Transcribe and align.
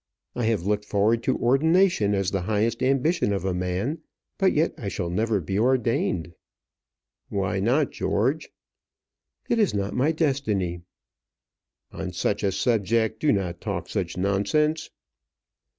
I 0.35 0.45
have 0.45 0.65
looked 0.65 0.85
forward 0.85 1.21
to 1.21 1.37
ordination 1.37 2.15
as 2.15 2.31
the 2.31 2.41
highest 2.41 2.81
ambition 2.81 3.31
of 3.31 3.45
a 3.45 3.53
man, 3.53 3.99
but 4.39 4.51
yet 4.51 4.73
I 4.75 4.87
shall 4.87 5.11
never 5.11 5.39
be 5.39 5.59
ordained." 5.59 6.33
"Why 7.29 7.59
not, 7.59 7.91
George?" 7.91 8.49
"It 9.47 9.59
is 9.59 9.75
not 9.75 9.93
my 9.93 10.11
destiny." 10.11 10.81
"On 11.91 12.11
such 12.13 12.41
a 12.43 12.51
subject, 12.51 13.19
do 13.19 13.31
not 13.31 13.61
talk 13.61 13.87
such 13.89 14.17
nonsense." 14.17 14.89